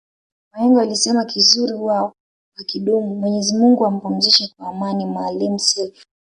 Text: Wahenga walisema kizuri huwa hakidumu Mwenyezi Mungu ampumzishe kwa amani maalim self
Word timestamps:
Wahenga 0.53 0.79
walisema 0.79 1.25
kizuri 1.25 1.71
huwa 1.73 2.13
hakidumu 2.55 3.15
Mwenyezi 3.15 3.55
Mungu 3.57 3.85
ampumzishe 3.85 4.47
kwa 4.57 4.67
amani 4.67 5.05
maalim 5.05 5.57
self 5.59 6.05